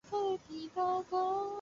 [0.09, 1.49] 我曾经拥有过